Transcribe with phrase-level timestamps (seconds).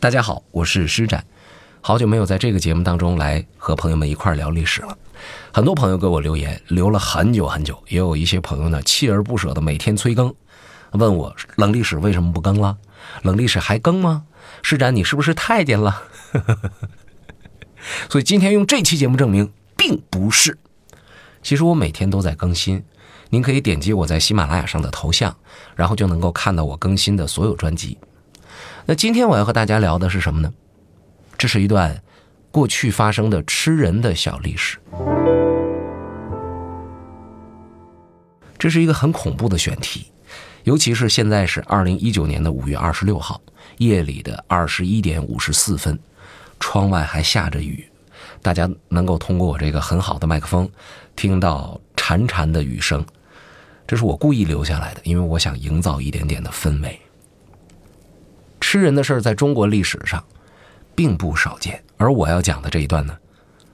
[0.00, 1.24] 大家好，我是施展，
[1.80, 4.96] 好久没有在这个节目当中来和朋友们一块聊历史了。
[5.52, 10.32] 很多朋友给我留言，留了很久很久，也有一些朋友呢锲而不舍的每天催更，
[10.92, 12.78] 问我冷历史为什么不更了？
[13.22, 14.22] 冷历史还更吗？
[14.62, 16.04] 施展，你是不是太监了？
[18.08, 20.56] 所以今天用这期节目证明，并不是。
[21.42, 22.84] 其实我每天都在更新，
[23.30, 25.36] 您可以点击我在喜马拉雅上的头像，
[25.74, 27.98] 然后就能够看到我更新的所有专辑。
[28.90, 30.50] 那今天我要和大家聊的是什么呢？
[31.36, 32.02] 这是一段
[32.50, 34.78] 过去发生的吃人的小历史。
[38.58, 40.06] 这是一个很恐怖的选题，
[40.64, 43.38] 尤其是现在是二零一九年的五月二十六号
[43.76, 45.98] 夜里的二十一点五十四分，
[46.58, 47.86] 窗外还下着雨，
[48.40, 50.66] 大家能够通过我这个很好的麦克风
[51.14, 53.04] 听到潺潺的雨声。
[53.86, 56.98] 这是我故意留下来的，因为我想营造一点点的氛围。
[58.70, 60.22] 吃人的事儿在中国历史上
[60.94, 63.16] 并不少见，而我要讲的这一段呢，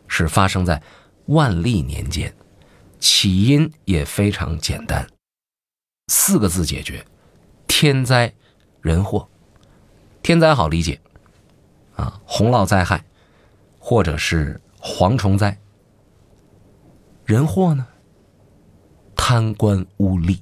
[0.07, 0.81] 是发生在
[1.27, 2.33] 万历年间，
[3.01, 5.05] 起因也非常简单，
[6.07, 7.05] 四个字解决：
[7.67, 8.33] 天灾
[8.83, 9.29] 人祸。
[10.23, 11.01] 天灾好理解，
[11.97, 13.05] 啊，洪涝灾害，
[13.81, 15.59] 或者是蝗虫灾。
[17.25, 17.85] 人祸呢，
[19.17, 20.39] 贪官污吏。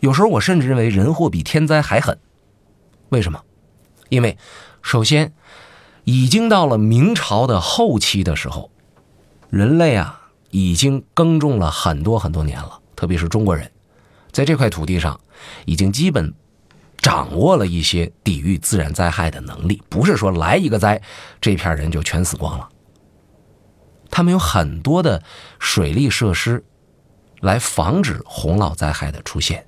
[0.00, 2.18] 有时候我甚至认为人祸比天灾还狠，
[3.10, 3.42] 为什么？
[4.08, 4.36] 因为
[4.82, 5.32] 首先
[6.04, 8.70] 已经到了明朝的后期的时候，
[9.50, 13.70] 人类啊已经耕种了很多很多年了，特别是中国人，
[14.32, 15.20] 在这块土地上
[15.66, 16.34] 已经基本
[16.96, 21.00] 掌握了一些抵御自然灾害的能力，不是说来一个灾，
[21.40, 22.68] 这片人就全死光了。
[24.10, 25.22] 他们有很多的
[25.60, 26.64] 水利设施
[27.40, 29.66] 来防止洪涝灾害的出现。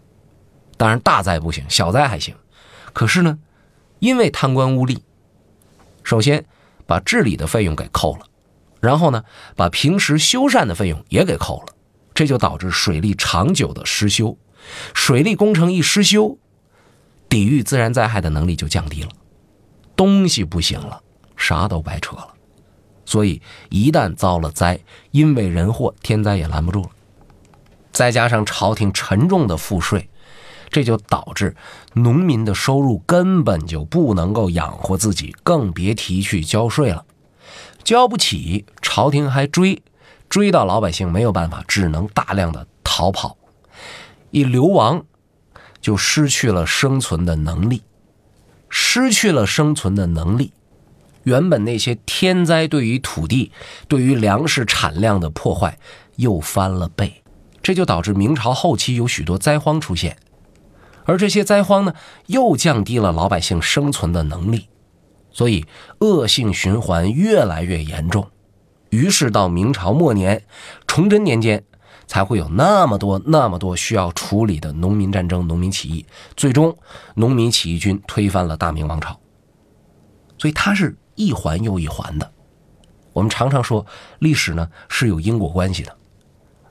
[0.82, 2.34] 当然，大灾不行，小灾还行。
[2.92, 3.38] 可是呢，
[4.00, 4.98] 因为贪官污吏，
[6.02, 6.44] 首先
[6.88, 8.26] 把治理的费用给扣了，
[8.80, 9.22] 然后呢，
[9.54, 11.66] 把平时修缮的费用也给扣了，
[12.12, 14.36] 这就导致水利长久的失修。
[14.92, 16.36] 水利工程一失修，
[17.28, 19.10] 抵御自然灾害的能力就降低了，
[19.94, 21.00] 东西不行了，
[21.36, 22.34] 啥都白扯了。
[23.04, 24.80] 所以一旦遭了灾，
[25.12, 26.90] 因为人祸，天灾也拦不住了。
[27.92, 30.08] 再加上朝廷沉重的赋税。
[30.72, 31.54] 这就导致
[31.92, 37.04] 农民的收入根本就不能够养活自己，更别提去交税了。
[37.84, 39.82] 交不起，朝廷还追，
[40.30, 43.36] 追到老百姓没有办法，只能大量的逃跑。
[44.30, 45.04] 一流亡，
[45.80, 47.82] 就失去了生存的能力，
[48.70, 50.52] 失去了生存的能力。
[51.24, 53.52] 原本那些天灾对于土地、
[53.88, 55.78] 对于粮食产量的破坏
[56.16, 57.22] 又翻了倍，
[57.62, 60.16] 这就导致明朝后期有许多灾荒出现。
[61.04, 61.94] 而这些灾荒呢，
[62.26, 64.68] 又降低了老百姓生存的能力，
[65.30, 65.64] 所以
[66.00, 68.28] 恶性循环越来越严重。
[68.90, 70.44] 于是到明朝末年、
[70.86, 71.64] 崇祯年间，
[72.06, 76.04] 才会有那么多、那么多需要处理的农民战争、农民起义。
[76.36, 76.76] 最终，
[77.14, 79.18] 农民起义军推翻了大明王朝。
[80.38, 82.32] 所以它是一环又一环的。
[83.12, 83.86] 我们常常说，
[84.18, 85.96] 历史呢是有因果关系的。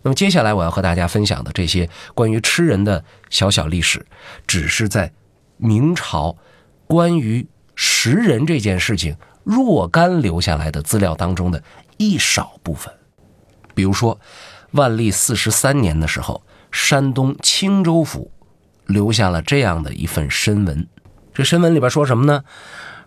[0.04, 4.06] 那么接下来我要和大家分享的这些关于吃人的小小历史，
[4.48, 5.12] 只是在
[5.58, 6.36] 明朝
[6.88, 11.64] 关于食人这件事情若干留下来的资料当中的
[11.98, 12.92] 一少部分。
[13.74, 14.20] 比如说，
[14.72, 18.32] 万历四十三年的时候，山东青州府
[18.88, 20.88] 留下了这样的一份申文。
[21.34, 22.44] 这申文里边说什么呢？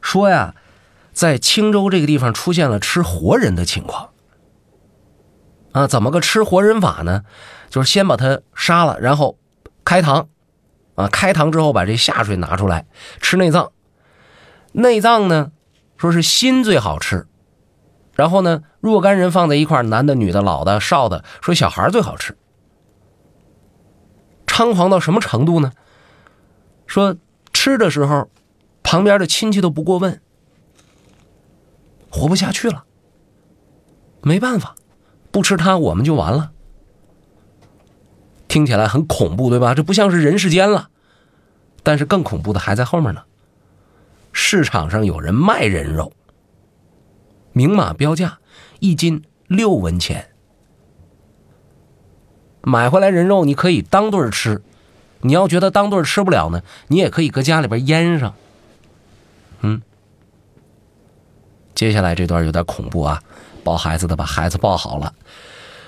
[0.00, 0.54] 说呀，
[1.12, 4.10] 在青州这个地方出现了吃活人的情况。
[5.74, 7.24] 啊，怎么个吃活人法呢？
[7.68, 9.36] 就是先把他杀了，然后
[9.84, 10.28] 开膛，
[10.94, 12.86] 啊，开膛之后把这下水拿出来
[13.20, 13.72] 吃内脏。
[14.70, 15.50] 内脏呢，
[15.96, 17.26] 说是心最好吃，
[18.12, 22.38] 然后呢，若干人放在一块男的、女的、老的、少的，说小孩最好吃。
[24.46, 25.72] 猖狂到什么程度呢？
[26.86, 27.16] 说
[27.52, 28.30] 吃的时候，
[28.84, 30.20] 旁边的亲戚都不过问，
[32.08, 32.84] 活不下去了，
[34.22, 34.76] 没办法。
[35.34, 36.52] 不吃它，我们就完了。
[38.46, 39.74] 听起来很恐怖，对吧？
[39.74, 40.90] 这不像是人世间了。
[41.82, 43.24] 但是更恐怖的还在后面呢。
[44.32, 46.12] 市场上有人卖人肉，
[47.52, 48.38] 明码标价，
[48.78, 50.28] 一斤六文钱。
[52.62, 54.62] 买回来人肉，你可以当顿吃。
[55.22, 58.34] 你要觉得当顿吃不了呢，你也可以搁家里边腌上。
[59.62, 59.82] 嗯，
[61.74, 63.20] 接下来这段有点恐怖啊。
[63.64, 65.14] 抱孩子的把孩子抱好了，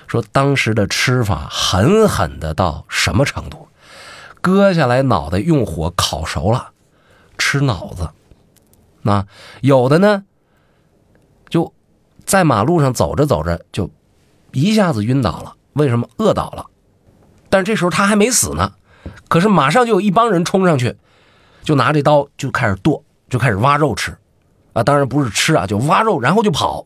[0.07, 3.67] 说当时的吃法狠狠的到什么程度？
[4.41, 6.71] 割下来脑袋用火烤熟了，
[7.37, 8.09] 吃脑子。
[9.01, 9.25] 那
[9.61, 10.23] 有的呢，
[11.49, 11.73] 就
[12.25, 13.89] 在马路上走着走着就
[14.53, 15.55] 一下子晕倒了。
[15.73, 16.65] 为什么饿倒了？
[17.49, 18.73] 但这时候他还没死呢，
[19.27, 20.97] 可是马上就有一帮人冲上去，
[21.63, 24.17] 就拿这刀就开始剁，就开始挖肉吃。
[24.73, 26.85] 啊，当然不是吃啊，就挖肉，然后就跑。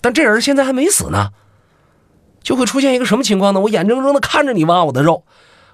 [0.00, 1.30] 但这人现在还没死呢，
[2.44, 3.58] 就会出现一个什么情况呢？
[3.58, 5.24] 我眼睁睁的看着你挖我的肉，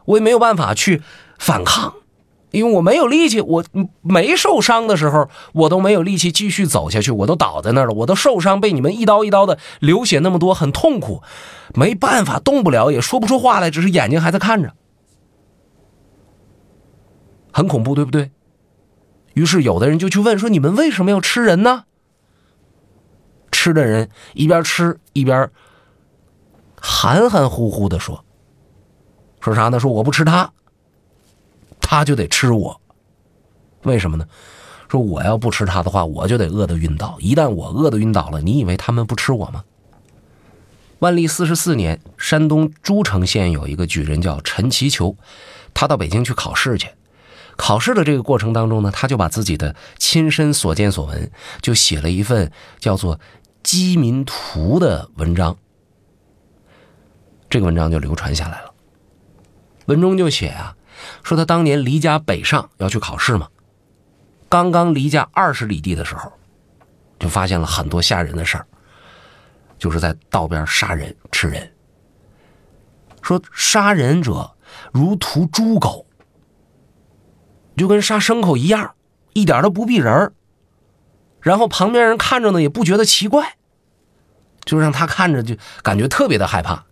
[0.06, 1.02] 我也没有办法去
[1.38, 1.96] 反抗。
[2.52, 3.64] 因为我没有力气，我
[4.02, 11.22] 没受伤的时候，我都没有力气继续走下去，我都倒在那儿了，我都受伤，被你们一刀一刀的流血那么多，很痛苦，
[11.74, 14.72] 没办法，动不了，也说不出话来，只是眼睛还在看着，
[17.52, 18.32] 很恐怖，对不对？
[19.34, 21.84] 于是有的人就去问说：“你们为什么要吃人呢？”
[23.52, 25.48] 吃的人一边吃一边
[26.80, 28.24] 含含糊糊的说
[29.40, 29.78] ：“说啥呢？
[29.78, 30.50] 说我不吃他。”
[31.80, 32.80] 他就得吃我，
[33.82, 34.24] 为什么呢？
[34.88, 37.16] 说我要不吃他的话，我就得饿得晕倒。
[37.18, 39.64] 一旦我饿得晕倒了，你以为他们不吃我吗？
[41.00, 45.16] 万历四十四年，山东诸城县有一个举人叫陈其求，
[45.74, 46.88] 他到北京去考试去。
[47.56, 51.30] 考试的这个过程当中呢，他就把自己的亲身所见所闻，
[51.60, 53.16] 就写了一份叫做
[53.62, 55.56] 《鸡民图》的文章。
[57.50, 58.72] 这个文章就流传下来了。
[59.86, 60.76] 文中就写啊。
[61.22, 63.48] 说他当年离家北上要去考试嘛，
[64.50, 66.30] 刚刚离家二十里地的时候，
[67.18, 68.66] 就发现了很多吓人的事儿，
[69.78, 71.72] 就是在道边杀人吃人。
[73.22, 74.50] 说杀人者
[74.92, 76.06] 如屠猪狗，
[77.78, 78.94] 就跟杀牲口一样，
[79.32, 80.34] 一点都不避人
[81.40, 83.56] 然后旁边人看着呢也不觉得奇怪，
[84.66, 86.84] 就让他看着就感觉特别的害怕。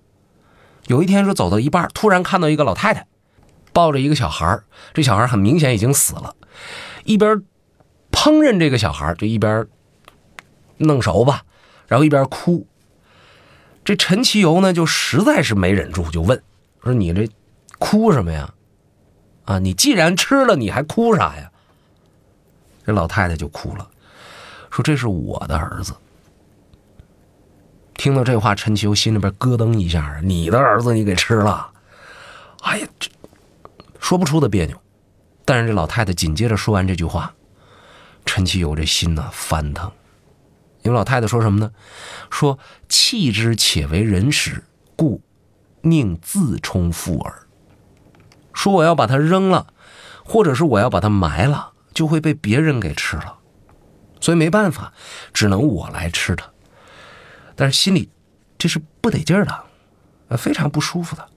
[0.88, 3.06] 有一天说走到一半，突然看到一个老太太。
[3.70, 4.60] 抱着一个小孩
[4.92, 6.34] 这小孩很明显已经死了，
[7.04, 7.36] 一边
[8.10, 9.64] 烹饪这个小孩就一边
[10.78, 11.42] 弄熟吧，
[11.86, 12.66] 然后一边哭。
[13.84, 16.42] 这陈其游呢，就实在是没忍住，就问
[16.82, 17.28] 说：“你这
[17.78, 18.52] 哭什么呀？
[19.44, 21.52] 啊，你既然吃了，你还哭啥呀？”
[22.84, 23.88] 这老太太就哭了，
[24.70, 25.94] 说：“这是我的儿子。”
[27.98, 31.68] 听到这话，陈其游心里边咯噔一下：“你的儿子你给吃了？
[32.62, 33.10] 哎呀，这！”
[33.98, 34.80] 说不出的别扭，
[35.44, 37.34] 但是这老太太紧接着说完这句话，
[38.24, 39.90] 陈其友这心呢翻腾，
[40.82, 41.72] 因为老太太说什么呢？
[42.30, 42.56] 说
[42.88, 44.62] 弃之且为人食，
[44.94, 45.20] 故
[45.82, 47.48] 宁自充腹耳。
[48.54, 49.66] 说我要把它扔了，
[50.24, 53.38] 或者是我要把它埋了，就会被别人给吃了，
[54.20, 54.92] 所以没办法，
[55.34, 56.48] 只能我来吃它。
[57.58, 58.08] 但是心里
[58.56, 59.64] 这是不得劲儿的，
[60.28, 61.28] 呃，非常不舒服的。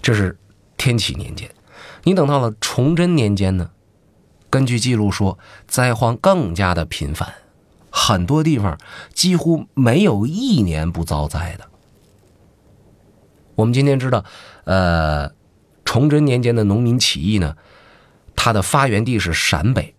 [0.00, 0.38] 这是。
[0.78, 1.50] 天启年间，
[2.04, 3.70] 你等到了崇祯年间呢？
[4.50, 7.32] 根据记录说，灾荒更加的频繁，
[7.90, 8.78] 很多地方
[9.14, 11.64] 几乎没有一年不遭灾的。
[13.54, 14.24] 我们今天知道，
[14.64, 15.32] 呃，
[15.86, 17.56] 崇祯年间的农民起义呢，
[18.36, 19.95] 它的发源地是陕北。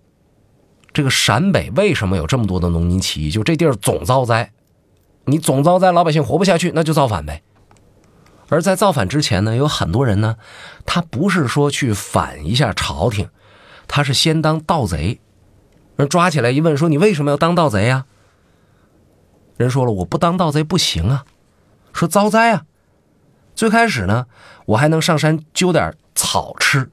[0.98, 3.30] 这个陕北为什么有这么多的农民起义？
[3.30, 4.52] 就这地儿总遭灾，
[5.26, 7.44] 你总遭灾，老百姓活不下去，那就造反呗。
[8.50, 10.38] 而在造反之前呢，有很多人呢，
[10.88, 13.30] 他不是说去反一下朝廷，
[13.88, 15.20] 他是先当盗贼，
[15.98, 18.06] 人抓起来一问说：“你为什么要当盗贼呀？”
[19.58, 21.26] 人说了：“我不当盗贼不行啊，
[21.94, 22.64] 说遭灾啊。
[23.54, 24.26] 最开始呢，
[24.66, 26.90] 我还能上山揪点草吃，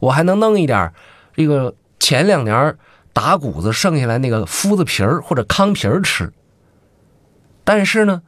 [0.00, 0.92] 我还能弄一点
[1.34, 2.76] 这个前两年
[3.12, 6.32] 打谷子剩下来那个麸子皮儿或者糠皮儿吃。
[7.64, 8.22] 但是呢，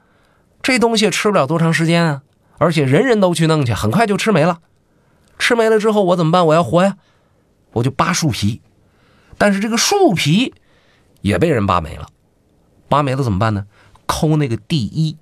[0.62, 2.22] 这东西吃不了多长时间啊。”
[2.56, 4.60] 而且人人都去弄去，很快就吃没了。
[5.40, 6.46] 吃没了之后，我怎么办？
[6.46, 6.96] 我要活呀，
[7.72, 8.62] 我就扒树皮。
[9.36, 10.54] 但是这个树皮
[11.20, 12.06] 也被人扒没了，
[12.88, 13.66] 扒没了怎么办呢？
[14.06, 15.16] 抠那个地衣，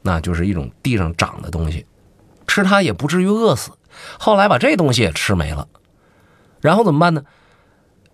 [0.00, 1.84] 那就是一种地上长的东西，
[2.46, 3.72] 吃它也不至于饿死。
[4.18, 5.68] 后来把这东西也吃没了，
[6.62, 7.22] 然后怎么办呢？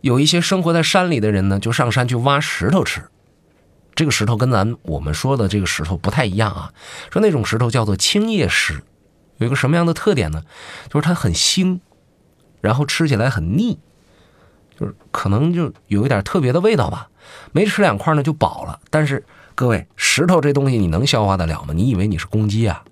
[0.04, 3.04] 有一些生活在山里的人呢，就上山去挖石头吃。
[3.94, 6.74] 这个石头跟咱我们说的这个石头不太一样啊，
[7.10, 8.82] 说那种石头叫做青叶石，
[9.38, 10.42] 有一个什么样的特点呢？
[10.90, 11.80] 就是它很腥，
[12.60, 13.78] 然后吃起来很腻，
[14.78, 17.08] 就是可能就有一点特别的味道吧。
[17.52, 18.80] 没吃两块呢就饱了。
[18.90, 21.72] 但是各位，石头这东西你能消化得了吗？
[21.72, 22.84] 你以为你是公鸡啊？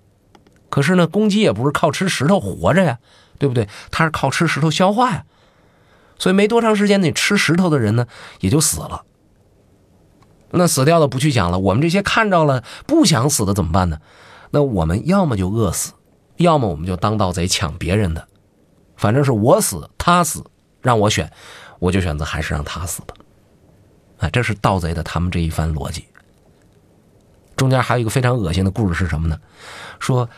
[0.70, 2.98] 可是呢，公鸡也不是靠吃石头活着呀，
[3.38, 3.68] 对不对？
[3.90, 5.26] 它是靠吃石头消化呀。
[6.22, 8.06] 所以没多长时间，那吃石头的人呢
[8.38, 9.02] 也就死了。
[10.52, 13.98] 那死掉的不去讲了，我们这些看着了不想死的怎么办呢？
[14.52, 15.94] 那我们要么就饿死，
[16.36, 18.28] 要么我们就当盗贼抢别人的，
[18.96, 20.44] 反正是我死他死
[20.80, 21.28] 让我选，
[21.80, 23.16] 我就选择还是让他死吧。
[24.18, 26.04] 啊，这是盗贼的他们这一番逻辑。
[27.56, 29.36] 中间还有一个非常恶心的故事是什么呢？
[29.98, 30.30] 说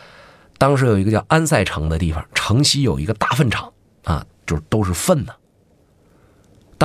[0.57, 3.71] 当时有一个叫安塞城的地方，城西有一个大粪场
[4.03, 5.33] 啊，就是都是粪呢。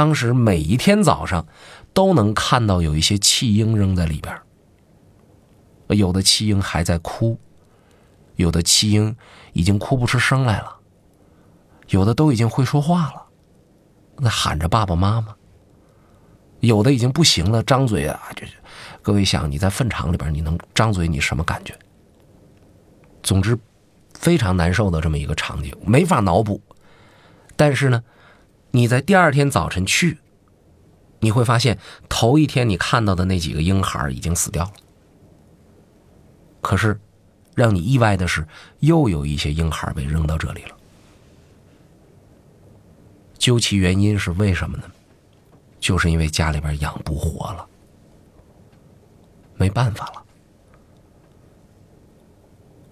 [0.00, 1.46] 当时每一天早上
[1.92, 4.34] 都能看到有一些弃婴扔在里边，
[5.88, 7.38] 有的弃婴还在哭，
[8.36, 9.14] 有的弃婴
[9.52, 10.74] 已经哭不出声来了，
[11.90, 13.26] 有的都已经会说话了，
[14.16, 15.36] 那喊着爸爸妈妈。
[16.60, 18.18] 有的已经不行了，张嘴啊！
[18.34, 18.46] 这
[19.02, 21.78] 各位想，你在粪场里边，你能张嘴，你什么感觉？
[23.22, 23.58] 总之，
[24.14, 26.58] 非常难受的这么一个场景，没法脑补。
[27.54, 28.02] 但是呢，
[28.72, 30.18] 你在第二天早晨去，
[31.20, 34.72] 你会发现头一天你看到的那几个婴孩已经死掉了。
[36.60, 37.00] 可是，
[37.54, 38.46] 让你意外的是，
[38.80, 40.76] 又有一些婴孩被扔到这里了。
[43.38, 44.84] 究其原因是为什么呢？
[45.80, 47.66] 就是因为家里边养不活了，
[49.56, 50.22] 没办法了。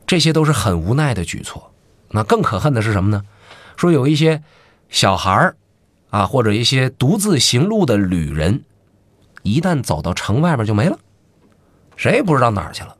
[0.06, 1.70] 这些都是很无奈的举措。
[2.08, 3.22] 那更可恨的是什么呢？
[3.76, 4.42] 说有一些
[4.88, 5.54] 小孩
[6.10, 8.64] 啊，或者一些独自行路的旅人，
[9.42, 10.98] 一旦走到城外边就没了，
[11.96, 12.96] 谁也不知道哪儿去了。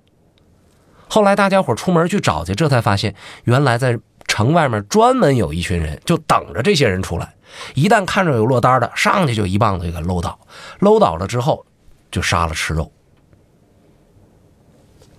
[1.09, 7.35] 后来大家伙出门去找去，这才发现，原来在城外面专门有一群人，就等着这些人出来。
[7.75, 10.39] 一旦看着有落单的，上去就一棒子就给搂倒，
[10.81, 11.65] 搂倒了之后，
[12.11, 12.93] 就杀了吃肉，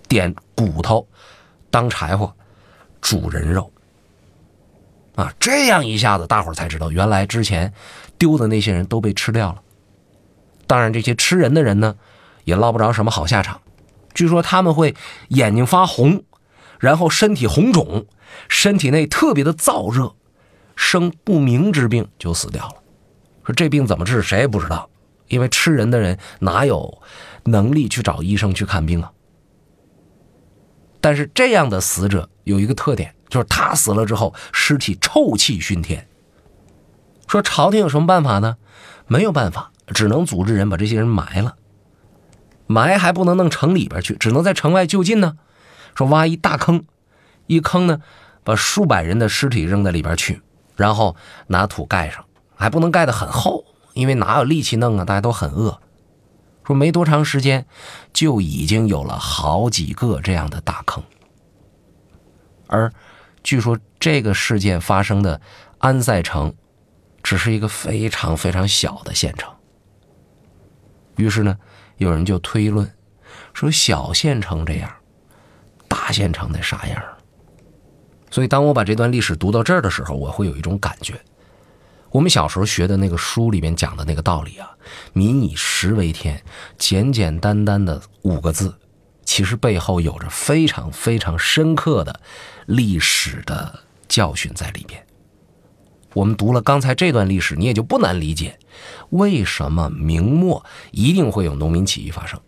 [0.08, 1.08] 点骨头
[1.72, 2.31] 当柴火
[3.01, 3.72] 煮人肉。
[5.20, 7.74] 啊，这样一下子，大伙才知道，原来之前
[8.18, 9.62] 丢的那些人都被吃掉了。
[10.66, 11.98] 当然，这些吃人的人呢，
[12.46, 13.60] 也捞不着什么好下场。
[14.14, 14.96] 据说他们会
[15.28, 16.24] 眼睛发红，
[16.80, 18.06] 然后身体红肿，
[18.48, 20.16] 身体内特别的燥热。
[20.78, 22.76] 生不明之病就死掉了，
[23.44, 24.90] 说这病怎么治谁也不知道，
[25.28, 27.02] 因为吃人的人哪有
[27.44, 29.12] 能力去找医生去看病啊？
[31.02, 36.07] 但是这样的死者有一个特点，就是他死了之后尸体臭气熏天。
[37.27, 38.57] 说朝廷有什么办法呢？
[39.07, 41.55] 没有办法，只能组织人把这些人埋了，
[42.67, 45.38] 埋还不能弄城里边去，只能在城外就近呢。
[45.95, 46.86] 说挖一大坑，
[47.48, 48.01] 一坑呢，
[48.43, 50.41] 把数百人的尸体扔在里边去。
[50.75, 51.15] 然后
[51.48, 55.05] 拿土盖上，还不能盖得很厚，因为哪有力气弄啊？
[55.05, 55.79] 大家都很饿。
[56.63, 57.65] 说没多长时间，
[58.13, 61.03] 就已经有了好几个这样的大坑。
[62.67, 62.93] 而
[63.43, 65.39] 据说这个事件发生的
[65.77, 66.53] 安塞城，
[67.24, 69.51] 只是一个非常非常小的县城。
[71.17, 71.58] 于是呢，
[71.98, 72.89] 有人就推论
[73.53, 74.89] 说，小县城这样，
[75.88, 77.01] 大县城得啥样？
[78.31, 81.19] 所以，当我把这段历史读到这儿的时候，我会有一种感觉：
[82.12, 84.69] 我们小时候学的那个书里面讲的那个道理啊
[85.13, 86.41] ，“民以食为天”，
[86.77, 88.77] 简简单单的五个字，
[89.25, 92.19] 其实背后有着非常非常深刻的
[92.70, 95.04] 历史的教训在里边。
[96.14, 98.60] 我们读了刚才这段历史，你也就不难理解
[99.10, 102.40] 为什么明末一定会有农民起义发生，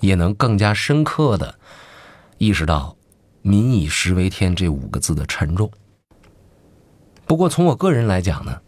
[0.00, 1.58] 也能更加深刻的
[2.38, 2.96] 意识到。
[3.44, 5.68] 民以食为天这五个字的沉重。
[7.26, 8.60] 不过从我个人来讲呢，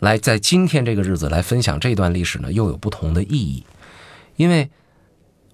[0.00, 3.64] 来在今天这个日子来分享这段历史呢，又有不同的意义。
[4.36, 4.70] 因为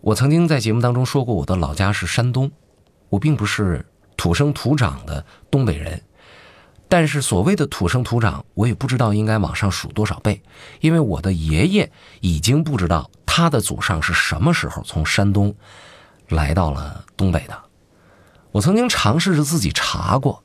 [0.00, 2.50] 我曾经在节目当中说过，我的老家是山东，
[3.10, 6.02] 我并不是土生土长的东北人。
[6.88, 10.40] 但是所谓的土生土长，我也不知道应该往上数多少倍，
[10.80, 15.52] 因为我的爷爷已经不知道他的祖上是什么时候从山东
[16.28, 17.58] 来到了东北的。
[18.52, 20.44] 我曾经尝试着自己查过，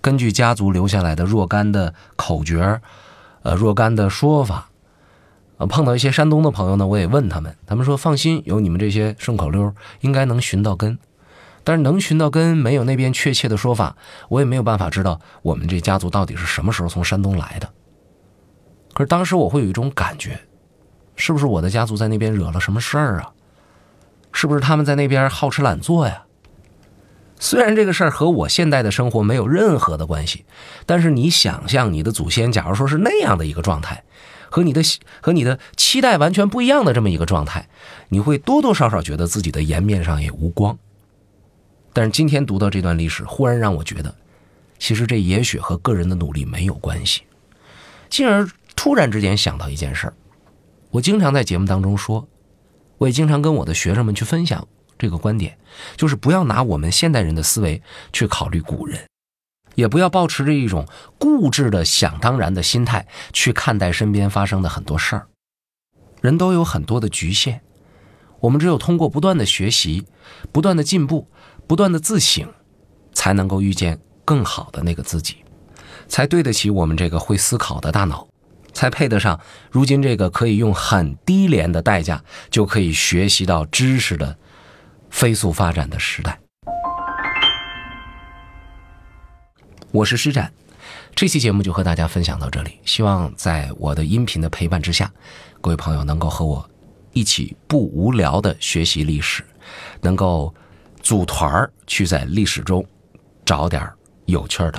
[0.00, 2.80] 根据家族留下来的若干的口诀
[3.42, 4.70] 呃，若干的说法，
[5.58, 10.98] 呃，碰到一些山东的朋友呢，我也问他们，他们说放心，有你们这些顺口溜，应该能寻到根。
[11.64, 13.96] 但是能寻到根，没有那边确切的说法，
[14.28, 17.68] 我也没有办法知道我们这家族到底是什么时候从山东来的。
[18.94, 20.40] 可是当时我会有一种感觉，
[21.16, 23.32] 是不是我的家族在那边惹了什么事儿啊？
[24.32, 26.24] 是不是他们在那边好吃懒做呀？
[27.40, 30.44] 虽然这个事儿和我现在的生活没有任何的关系，
[30.86, 34.02] 但是你想象你的祖先，假如说是那样的一个状态，
[34.50, 34.82] 和你的
[35.20, 37.68] 和你的期待完全不一样的这么一个状态，
[38.08, 40.76] 你会多多少少觉得自己的颜面上也无光。
[41.92, 44.14] 但是今天读到这段历史，忽然让我觉得，
[44.78, 47.22] 其实这也许和个人的努力没有关系。
[48.08, 50.14] 进而突然之间想到一件事儿，
[50.90, 52.26] 我经常在节目当中说，
[52.98, 54.66] 我也经常跟我的学生们去分享。
[54.98, 55.56] 这个观点
[55.96, 57.80] 就是不要拿我们现代人的思维
[58.12, 59.06] 去考虑古人，
[59.76, 65.28] 也不要抱持着一种固执的想当然的心态去看待身边发生的很多事儿。
[66.20, 67.60] 人都有很多的局限，
[68.40, 70.04] 我们只有通过不断的学习、
[70.50, 71.28] 不断的进步、
[71.68, 72.48] 不断的自省，
[73.12, 75.36] 才能够遇见更好的那个自己，
[76.08, 78.26] 才对得起我们这个会思考的大脑，
[78.72, 79.38] 才配得上
[79.70, 84.34] 如今这个可以用很低廉的代价就可以学习到知识的
[85.10, 86.40] 飞速发展的时代。
[89.90, 90.50] 我是施展，
[91.14, 92.78] 这期节目就和大家分享到这里。
[92.86, 95.12] 希望在我的音频的陪伴之下，
[95.60, 96.66] 各位朋友能够和我
[97.12, 99.44] 一起不无聊的学习历史，
[100.00, 100.54] 能够
[101.08, 102.86] 组团儿去在历史中
[103.42, 103.90] 找点
[104.26, 104.74] 有趣的。